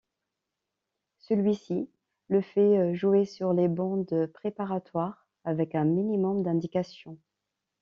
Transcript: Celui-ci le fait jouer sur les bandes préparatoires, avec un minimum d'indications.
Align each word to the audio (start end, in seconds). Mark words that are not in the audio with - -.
Celui-ci 1.19 1.87
le 2.27 2.41
fait 2.41 2.95
jouer 2.95 3.23
sur 3.25 3.53
les 3.53 3.67
bandes 3.67 4.31
préparatoires, 4.33 5.27
avec 5.43 5.75
un 5.75 5.83
minimum 5.85 6.41
d'indications. 6.41 7.19